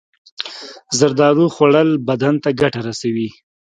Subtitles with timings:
[0.99, 3.29] زردالو خوړل بدن ته ګټه رسوي.